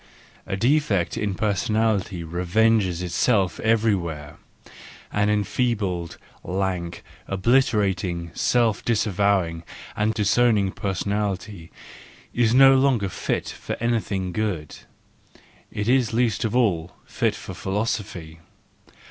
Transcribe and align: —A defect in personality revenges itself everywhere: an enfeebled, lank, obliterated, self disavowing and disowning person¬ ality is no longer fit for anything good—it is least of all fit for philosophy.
—A 0.47 0.57
defect 0.57 1.15
in 1.15 1.35
personality 1.35 2.23
revenges 2.23 3.03
itself 3.03 3.59
everywhere: 3.59 4.37
an 5.11 5.29
enfeebled, 5.29 6.17
lank, 6.43 7.03
obliterated, 7.27 8.35
self 8.35 8.83
disavowing 8.83 9.61
and 9.95 10.15
disowning 10.15 10.71
person¬ 10.71 11.05
ality 11.13 11.69
is 12.33 12.51
no 12.51 12.73
longer 12.73 13.09
fit 13.09 13.49
for 13.49 13.77
anything 13.79 14.31
good—it 14.31 14.87
is 15.87 16.13
least 16.13 16.45
of 16.45 16.55
all 16.55 16.95
fit 17.05 17.35
for 17.35 17.53
philosophy. 17.53 18.39